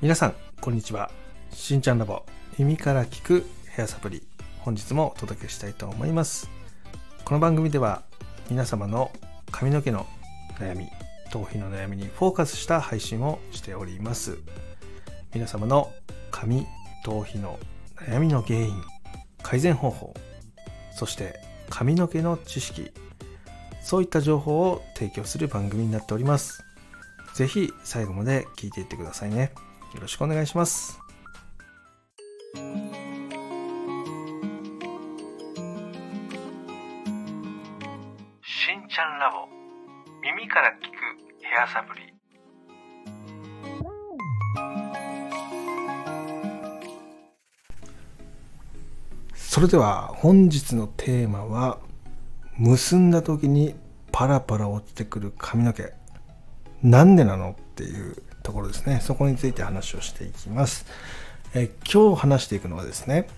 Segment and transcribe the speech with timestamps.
[0.00, 1.10] 皆さんこんにちは。
[1.50, 2.22] しんちゃんラボ
[2.56, 4.22] 耳から聞くヘアサプリ
[4.60, 6.48] 本日もお届けしたいと思います。
[7.24, 8.04] この番組では
[8.48, 9.10] 皆様の
[9.50, 10.06] 髪の毛の
[10.60, 10.86] 悩み
[11.32, 14.38] 頭皮の悩みにフォーカスした配信をしております。
[15.34, 15.90] 皆様の
[16.30, 16.64] 髪
[17.04, 17.58] 頭皮の
[17.96, 18.80] 悩みの原因
[19.42, 20.14] 改善方法
[20.92, 21.40] そして
[21.70, 22.92] 髪の毛の知識
[23.82, 26.62] そういった情報を提供する番組になっております。
[27.34, 29.50] ぜひ最後まで聞いていってくださいね。
[29.94, 31.00] よろしくお願いします。
[38.42, 39.48] しんちゃんラボ。
[40.22, 42.12] 耳から聞くヘアサプリ。
[49.34, 51.78] それでは本日のテーマは
[52.58, 53.74] 結んだ時に
[54.12, 55.92] パラパラ落ちてくる髪の毛。
[56.82, 59.00] なんでなのっていうところですね。
[59.02, 60.86] そこについて話をしていきます。
[61.54, 63.28] え今日話していくのはですね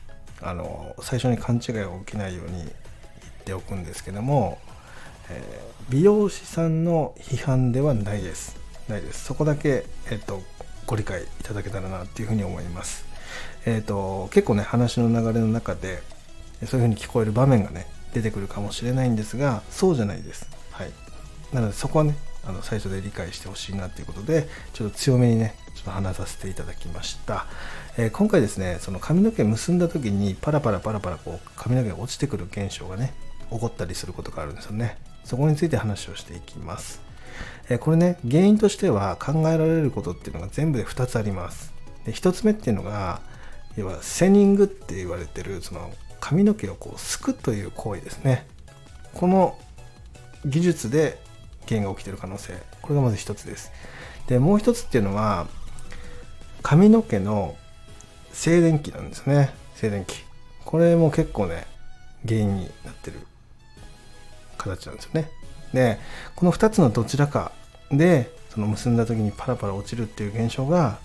[0.41, 2.69] あの最初に勘違いが起きないように言っ
[3.45, 4.59] ておくんですけども、
[5.29, 5.43] え、
[5.89, 8.57] 美容師さんの批判ではないです。
[8.89, 9.25] ないです。
[9.25, 10.43] そこだけ、えっと、
[10.87, 13.05] ご理解いただけたらなっていうふうに思います。
[13.67, 16.05] えっ、と結構ね話の流れの中で
[16.67, 20.49] そういうふうに聞こえる場面がね出てくるかもしれないんですがそうじゃないです。
[20.71, 20.93] はい。
[21.53, 27.47] なのでそこはねあの最初で理解してほしいなということでちょっと強めにねちょっと話させていただきました、
[27.97, 33.13] えー、今回ですねその髪の毛結んだ時にパラパラパラパラこう髪の毛が落ちてくる現象がね
[33.51, 34.97] 起こったりすることがあるんですよね。
[35.25, 37.01] そこについて話をしていきます、
[37.69, 41.73] えー、これね原因としては考えられることっていうのが全部で2つあります。
[42.05, 43.21] で1つ目っていうのが
[43.77, 48.47] 要はセニングって言われてるその髪の毛をこうすくという行為ですね。
[49.15, 49.59] この
[50.45, 51.21] 技術で
[51.71, 52.55] 原因が起きてる可能性。
[52.83, 53.73] これがまず一つです。
[54.27, 55.47] でもう一つっていうのは
[56.63, 57.57] 髪の毛の
[58.33, 59.55] 静電気なんですね。
[59.77, 60.25] 静電気。
[60.65, 61.67] これも結構ね
[62.27, 63.21] 原因になってる
[64.59, 65.31] 形なんですよね。
[65.73, 65.99] で
[66.35, 67.53] この2つのどちらか
[67.91, 70.99] でその結んだ時にパラパラ落ちるっていう現象が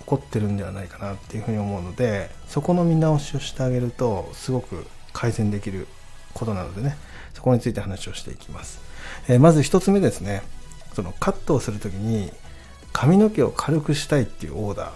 [0.00, 5.88] 起こってるんではないかなっていうふうに思うのでそこの見直しをしてあげるとすごく改善できる
[6.34, 6.96] ことなのでね。
[7.34, 8.80] そこについて話をしていきます、
[9.28, 10.42] えー、まず1つ目ですね。
[10.94, 12.32] そのカットをする時に
[12.92, 14.92] 髪の毛を軽くしたいっていうオーダ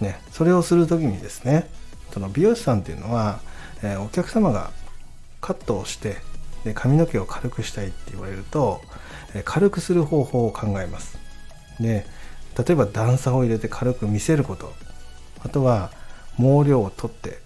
[0.00, 0.04] ー。
[0.04, 0.18] ね。
[0.32, 1.68] それをする時にですね
[2.12, 3.40] その美容師さんっていうのは、
[3.82, 4.70] えー、お客様が
[5.40, 6.16] カットをして
[6.64, 8.80] で髪の毛を軽くしたいって言われると、
[9.34, 11.18] えー、軽くする方法を考えます。
[11.78, 12.06] で
[12.56, 14.72] 例えば段差を入れて軽く見せること。
[15.44, 15.90] あとは
[16.38, 17.38] 毛量を取って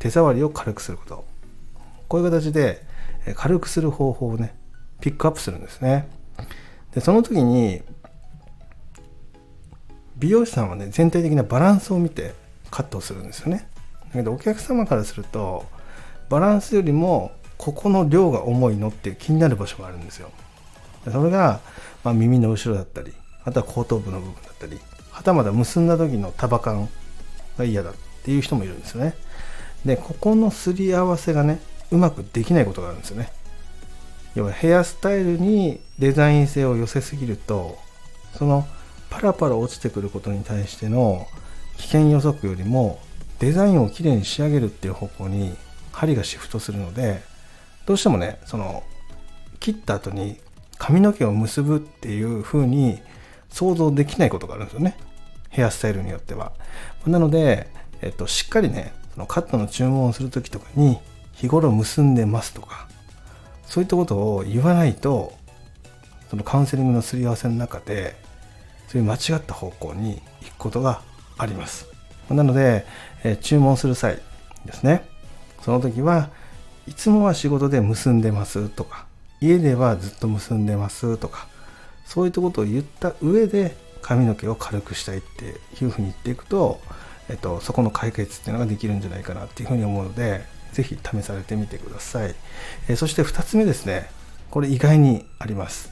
[0.00, 1.24] 手触りを軽くすること。
[2.08, 2.85] こういう形で
[3.34, 4.54] 軽くする方法をね
[5.00, 6.08] ピックアップするんですね。
[6.94, 7.82] でその時に
[10.16, 12.34] 美容師さんはね全体的なバランスを見て
[12.70, 13.68] カットをするんですよね。
[14.06, 15.66] だけどお客様からすると
[16.28, 20.30] バランスよりもここの量が重いのって気になる場所があるんですよ。
[21.10, 21.60] それが、
[22.02, 23.12] まあ、耳の後ろだったり
[23.44, 24.80] あとは後頭部の部分だったり
[25.12, 26.88] はたまた結んだ時の束感
[27.56, 27.94] が嫌だっ
[28.24, 29.14] ていう人もいるんですよね。
[29.84, 31.60] でここのすり合わせがね
[31.90, 33.32] うまくできないことがあるんですよね。
[34.34, 37.78] 要はヘアスタイルにデザイン性を寄せすぎると
[38.34, 38.66] その
[39.08, 41.26] パラパラ落ちてくることに対しての
[41.78, 43.00] 危険予測よりも
[43.38, 45.56] デザインをきれいに仕上げるっていう方向に
[45.92, 47.22] 針がシフトするので
[47.86, 48.82] どうしてもねその
[49.58, 50.38] 切った後に
[50.76, 53.00] 髪の毛を結ぶっていう風に
[53.48, 54.98] 想像できないことがあるんですよね。
[55.48, 56.52] ヘアスタイルによっては。
[57.06, 57.70] なので、
[58.02, 60.98] えっと、しっかりねそのカットの注文をする時とかに
[61.36, 62.88] 日頃結んでますとか
[63.66, 65.32] そういったことを言わないと
[66.30, 68.16] そのカウンセリングのすり合わせの中で
[68.88, 71.02] そういう間違った方向に行くことが
[71.38, 71.86] あります。
[72.30, 72.86] なので、
[73.24, 74.20] え、注文する際
[74.64, 75.04] ですね。
[75.62, 76.30] その時は
[76.86, 79.06] いつもは仕事で結んでますとか
[79.40, 81.48] 家ではずっと結んでますとか
[82.04, 86.80] そういったことを言った上で髪の毛を軽くしたいっていうふうに言っていくと、
[87.28, 92.34] えっと、そこの解決っていうのができるんじゃないかなっていうふうに思うので是非試されてみてください、
[92.88, 94.10] えそして2つ目ですね。
[94.50, 95.90] これ意外にあります、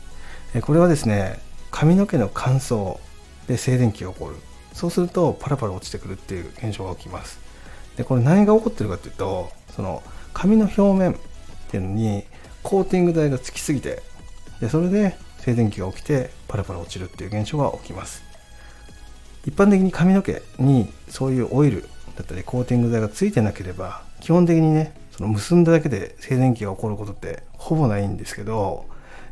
[0.55, 1.41] えこれはですね
[1.71, 2.99] 髪の毛の乾燥
[3.49, 4.37] で静電気が起こる。
[4.73, 7.39] そうするとパラパラ落ちてくるっていう現象が起きます。
[7.97, 11.17] でこれ何が起こってるかっていうとその髪の表面っ
[11.69, 12.25] ていうのに
[12.63, 14.03] コーティング剤がつきすぎて
[14.61, 18.23] でそれで静電気が起きてパラパラ落ちるっていう現象が起きます。
[19.47, 21.83] 一般的に髪の毛にそういうオイル
[22.17, 28.87] だったりコーティング剤がついてなければ基本的にねその結んだだけで静電気が起こることってほぼないんですけど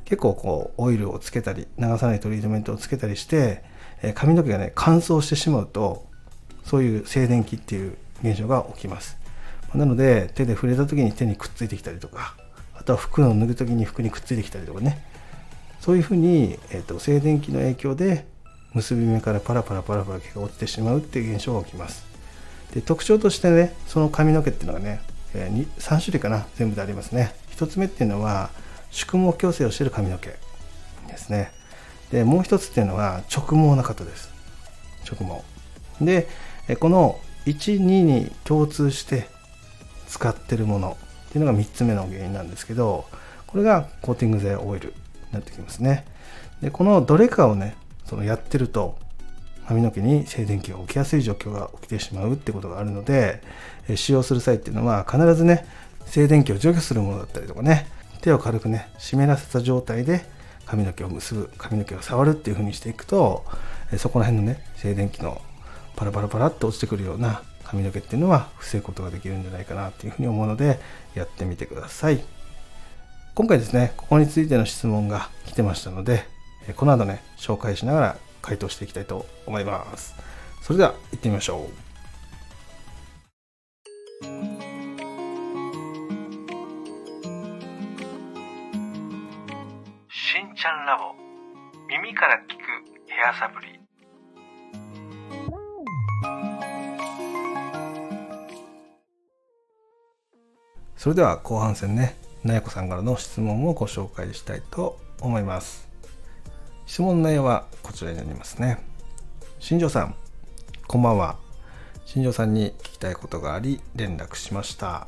[0.04, 3.62] 結構こうオイルをつけたり流さないトリートメントをつけたりして
[4.02, 6.04] え髪の毛がね乾燥してしまうと
[6.64, 9.16] そういう静電気っていう現象が起きます。
[9.74, 12.34] なので手で触れた時に手にくっついてきたりとか
[12.74, 15.02] あとは服を脱ぐ時に服にくっついてきたりとかね。
[15.80, 18.26] そういうふうに、えーと、静電気の影響で
[18.74, 22.12] 結び目からパラパラパラパラ毛が落ちてしまうっていう現象が起きます。
[22.72, 25.02] で特徴としてねその髪の毛っていうのがね、
[25.34, 27.34] えー、3種類かな全部でありますね。
[27.56, 28.50] 1つ目っていうのは
[28.90, 31.52] 宿毛矯正をしている髪の毛ですね。
[32.10, 34.30] でもう一つっていうのは直毛な方です。
[35.10, 36.04] 直毛。
[36.04, 36.28] で
[36.78, 39.28] この12に共通して
[40.08, 40.96] 使ってるもの
[41.28, 43.06] っていうのが3つ目の原因なんですけど
[43.46, 44.94] これがコーティング剤オイルに
[45.32, 46.06] なってきますね。
[46.60, 48.96] でこのどれかをねそのやってると
[49.67, 53.43] 髪の毛に静電気が起きやすい状況が起きてしまうってことがあるので
[53.88, 55.67] え使用する際っていうのは必ずね
[56.06, 57.87] 静電気を除去するものだったりとかね
[58.20, 60.25] 手を軽くね湿らせた状態で
[60.67, 63.44] 髪の毛を結ぶ髪の毛を触るっていう風にしていくと
[63.93, 65.41] えそこら辺のね静電気の
[65.97, 70.79] パラパラパラっと落ちてくるような髪の毛っていうのは防ぐことができるんじゃないかなっていうふうに思うので
[71.14, 72.23] やってみてください。
[73.35, 76.25] 今回ですねここについての質問が来てましたので
[76.76, 80.14] この後ね紹介しながら回答していきたいと思います。
[80.60, 81.68] それでは行ってみましょう。
[90.12, 91.14] しんちゃんラボ。
[91.88, 92.60] 耳から聞く
[93.08, 93.82] ヘアサプリ。
[101.02, 105.91] それでは後半戦ねなやこさんからの質問をご紹介したいと思います
[106.92, 108.76] 質問内容はこちらになりますね。
[109.60, 110.14] 新庄さん
[110.86, 111.38] こんばんは。
[112.04, 115.06] 新庄さんに聞きたいことがあり連絡しました。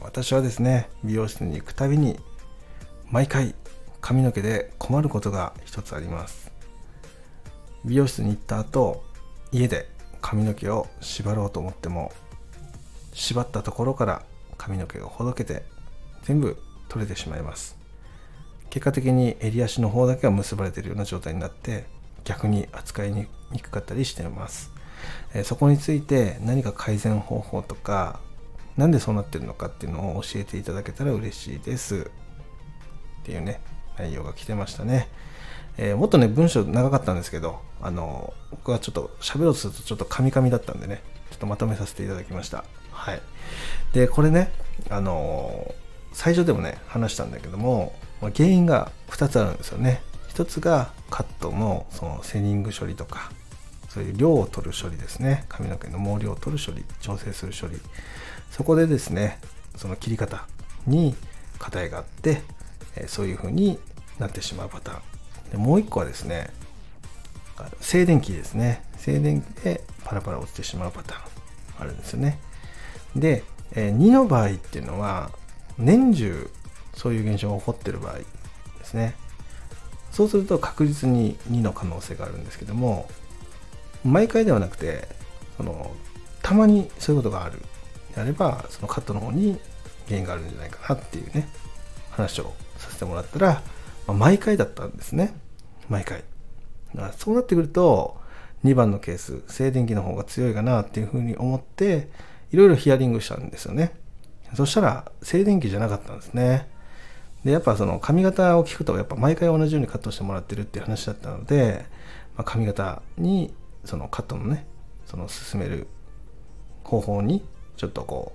[0.00, 2.20] 私はですね美容室に行くたびに
[3.10, 3.56] 毎回
[4.00, 6.52] 髪の毛で困ることが一つあります。
[7.84, 9.02] 美容室に行った後
[9.50, 9.88] 家で
[10.20, 12.12] 髪の毛を縛ろうと思っても
[13.12, 14.22] 縛ったところから
[14.56, 15.64] 髪の毛がほどけて
[16.22, 17.81] 全部取れてしまいます。
[18.72, 21.84] 結果的に襟足の方だけが結ばれているような状態になって
[22.24, 23.26] 逆に扱いに
[23.60, 24.70] くかったりしてます、
[25.34, 28.20] えそこについて何か改善方法とか
[28.78, 32.10] 何でそうなってるのかっていうのを教えていただけたら嬉しいです。
[33.20, 33.60] っていうね
[33.98, 35.06] 内容が来てましたね、
[35.76, 42.64] えー、もっとね文章長かったんですけどあの僕はちょっと喋ろうとするとちょっとカミカミだったんでねちょっとまとめさせていただきました。
[42.90, 43.20] はい。
[43.92, 44.50] で、これね、
[44.88, 45.74] あの
[46.12, 50.02] 最初でもね、話したんだけども、ま原因が2つあるんですよね。
[50.28, 53.30] 1つがカットのそのセニング処理とか、
[53.88, 55.44] そういう量を取る処理ですね。
[55.48, 57.78] 髪の毛の毛量を取る処理、調整する処理。
[58.50, 59.38] そこでですね、
[59.76, 60.46] その切り方
[60.86, 61.14] に
[61.58, 62.42] 課題があって、
[62.96, 63.78] えそういう風に
[64.18, 65.50] なってしまうパターン。
[65.50, 66.50] でもう1個はですね、
[67.80, 68.82] 静電気ですね。
[68.96, 71.22] 静電気でパラパラ落ちてしまうパターン
[71.80, 72.38] あるんですよね。
[73.14, 75.30] で、え、2の場合っていうのは
[75.78, 76.50] 年中
[76.94, 78.24] そういう現象が起こってる場合で
[78.84, 79.14] すね
[80.10, 83.08] そうすると確実に2の可能性があるんですけども
[84.04, 85.08] 毎回ではなくて
[85.56, 85.92] その
[86.42, 87.60] たまにそういうことがある
[88.14, 89.58] であればそのカットの方に
[90.06, 91.48] 原因があるんじゃないかなっていうね
[92.10, 93.62] 話をさせてもらったら、
[94.06, 95.34] まあ、毎回だったんですね
[95.88, 96.24] 毎回
[97.16, 98.20] そうなってくると
[98.64, 102.08] 2番のケース静電気の方が強いかなっていうふうに思って
[102.52, 103.92] いろいろヒアリングしたんですよね。
[104.54, 106.68] そしたら静電気じゃなかったんですね。
[107.44, 111.84] で、やっぱその髪型を聞くと、やっぱ毎回同じようにカットしてもらってるっていう話だったので、
[112.36, 113.52] まあ、髪型に
[113.84, 114.66] そのカットのね、
[115.06, 115.86] その進める
[116.84, 117.44] 方法に
[117.76, 118.32] ちょっとこ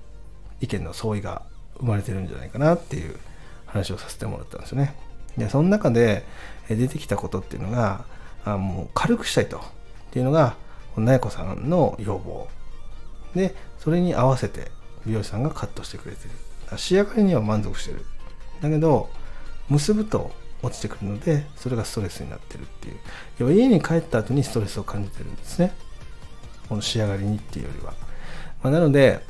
[0.61, 1.43] う意見の相違が
[1.77, 3.17] 生まれてるんじゃないかなっていう
[3.65, 4.95] 話をさせてもらったんですよね。
[5.37, 6.23] で、その中で
[6.67, 8.05] 出てきたことっていうのが、
[8.43, 9.61] あもう軽くしたいとっ
[10.11, 10.55] ていうのが、
[10.97, 12.47] なやこさんの要望。
[13.35, 14.71] でそれに合わせて
[15.05, 16.77] 美容師さんがカットしてくれてる。
[16.77, 18.03] 仕上がりには満足してる。
[18.61, 19.09] だけど
[19.69, 20.31] 結ぶと
[20.63, 22.95] 落ちてくるのでそれがストレスになってるっていう。
[23.39, 25.73] 要は家に帰った後にストレスを感じてるんですね。
[26.67, 27.93] この仕上がりにっていうよりは、
[28.61, 29.21] まあ、なので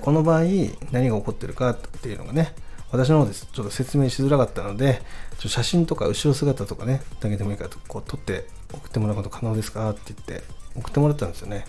[0.00, 0.42] この場合
[0.90, 2.52] 何が起こってるかっていうのがね
[2.90, 5.02] 私の方ですちょっと説明しづらかったので
[5.38, 10.44] ちょ写真とか後ろ姿とかねだけでもいいからこう撮って送ってもらうこと可能ですかって言って
[10.74, 11.64] 送ってもらったんですよね。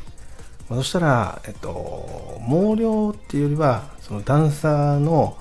[0.69, 5.37] まそしたら、えっと、毛量っていうよりは、その段差の、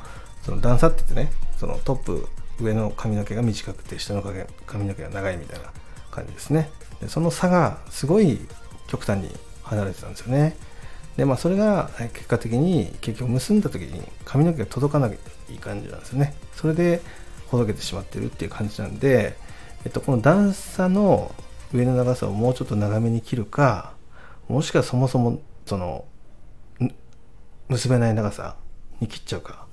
[0.47, 2.29] その段差って言ってね、そのトップ
[2.61, 4.23] 上の髪の毛が短くて下の
[4.65, 5.73] 髪の毛が長いみたいな
[6.13, 6.71] 感じですね。
[7.01, 8.39] でその差がすごい
[8.87, 9.31] 極端に
[9.65, 10.57] 離れてたんですよね。
[11.17, 15.19] で、まあそれが結果的に結局結んだ時に髪の毛が届かない
[15.59, 16.35] 感じなんですよね。
[16.55, 17.03] それで
[17.49, 19.37] ほどけてしまってるっていう感じなんで、
[19.85, 21.35] えっと、この段差の
[21.75, 23.95] 上の長さをもうちょっと長めに切るか、
[24.49, 26.05] もしくはそもそもその
[27.69, 28.55] 結べない長さ
[29.01, 29.66] に切っちゃうか、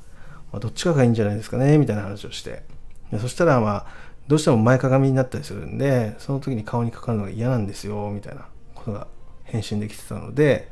[0.54, 2.64] まあ、どっちかがいいんじゃないですかねみたいな話をして。
[3.12, 3.86] でそしたらまあ
[4.28, 9.08] どうしても前かがみになったりするんでその時に顔にかかるのが嫌なんですよみたいなことが
[9.44, 10.70] 返信できてたので、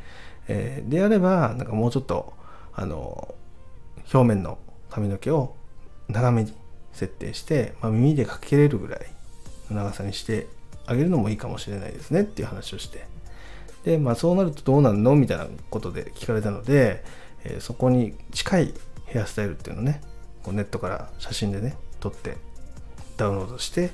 [0.47, 2.33] えー、であればなんかもうちょっと
[2.73, 3.35] あの
[4.13, 4.57] 表面の
[4.89, 5.55] 髪の毛を
[6.07, 6.53] 長めに
[6.93, 9.07] 設定して、まあ、耳でかけれるぐらい
[9.69, 10.47] の長さにして
[10.85, 13.05] あげるのもいいかもしれないですねっていう話をして。
[13.85, 17.03] で、まあ、そうなるとどうなるのみたいなことで聞かれたので、
[17.43, 18.73] えー、そこに近い
[19.11, 20.01] ヘアスタイルっていうのをね
[20.43, 22.37] こうネットから写真でね撮って
[23.17, 23.91] ダウンロードして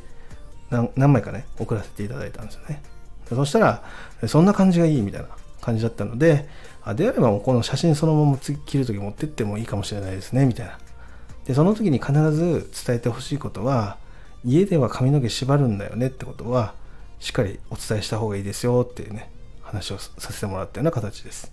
[0.69, 2.81] 何枚かね送らせていただいたんですよね。
[3.29, 3.83] そしたら
[4.27, 5.27] そんな感じがいいみたいな
[5.59, 6.47] 感じだったので
[6.83, 10.77] あであればもうこの写真そのまま次切る時持ってってもいいかもしれないですねみたいな。
[11.45, 13.97] でその時に必ず伝えてほしいことは
[14.45, 16.74] 家では髪の毛縛るんだよねってことは
[17.19, 19.29] しっかりお伝えした方がいいですよっていうね。
[19.67, 21.51] 話をさせてもらったような形です、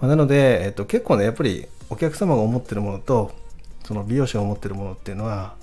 [0.00, 3.32] まあ、なので、えっと、結構ねやっぱりお客様が思ってるものと
[3.84, 5.54] その美容師が思ってるものっていうのは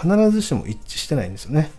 [0.00, 1.70] 必ずしも一致してないんですよね。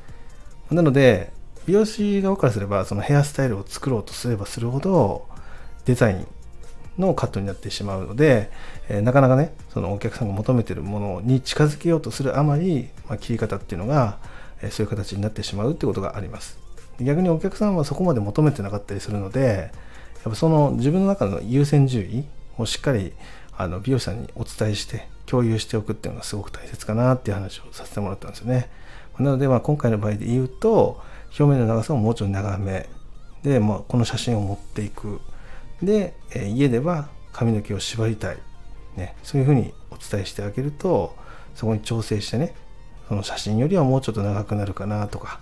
[0.70, 1.32] なので
[1.66, 5.28] 美容師側からすればそのヘアスタイルを作ろうとすればするほど
[5.86, 6.28] デザイン
[6.98, 8.52] のカットになってしまうので、
[8.90, 14.20] えー、なかなかねそのお客さんが求めてるものに近づけようとするあまり、まあ、切り方っていうのが、
[14.62, 16.58] えー、そういう形になってしまうってことがあります。
[17.02, 19.72] 逆にお客さんはそこまで求めてなかったりするので
[20.24, 22.26] やっぱその自分の中の優先順位
[22.58, 23.14] をしっかり
[23.58, 28.70] あの美容師さんにお伝えして共有しておくっていうのがすごく大切かなっていう話をさせてもらったんですよね。
[29.20, 31.02] なのでまあ今回の場合で言うと
[31.38, 32.90] 表面の長さをもうちょっと長め
[33.44, 35.22] で、まあ、この写真を持っていく。
[35.82, 38.38] で、え、家では髪の毛を縛りたい、
[38.98, 41.16] ね、そういうふうにお伝えしてあげると
[41.56, 42.54] そこに調整してね
[43.08, 45.40] その写真よりはもうちょっと長くなるかなとか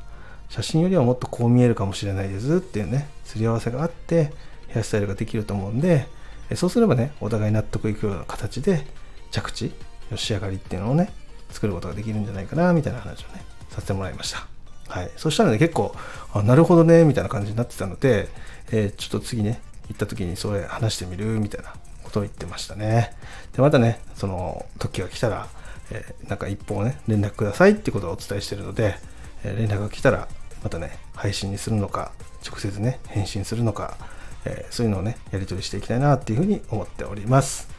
[0.50, 4.32] 写真よりはもっとこう見えるかもしれないですっていうねすり合わせがあって
[4.70, 6.08] ヘアスタイルができると思うんで
[6.56, 8.86] そうすればねお互い納得いくような形で
[9.32, 9.72] 着地
[10.12, 11.12] の仕上がりっていうのをね
[11.50, 14.48] 作ることができるんじゃないかなみたいな話をねさせてもらいました
[14.88, 15.94] はいそしたらね結構
[16.34, 18.30] あなるほどねみたいな感じになってたので、
[18.72, 21.74] えー、ちょっと次ね行った時にそれ話してみるみたいな
[22.08, 23.12] ことを言ってましたね。
[23.54, 25.48] で、またね、その時が来たら、
[25.92, 28.96] えー、なんか一報ね、連絡くださいってことをお伝えしてるので、
[29.44, 30.28] えー、連絡が来たら、
[30.64, 32.12] またね、配信にするのか、
[32.46, 33.98] 直接ね、返信するのか、
[34.46, 37.70] えー、そういうのをね、やり取りしていきたいなっていうふうに思っております。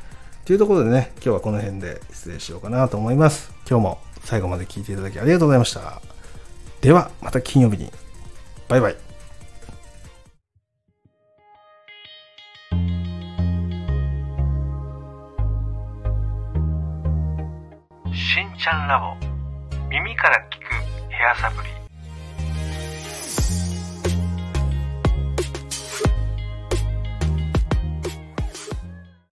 [0.44, 3.52] というところでね、今日はこの辺で失礼しようかなと思います。
[3.68, 6.00] 今日も最後まで聞いていただきありがとうございました。
[6.80, 7.92] では、また金曜日に。
[8.68, 8.96] バイバイ。
[18.12, 19.14] しんちゃんラボ
[19.88, 21.77] 耳から聞くヘアサプリ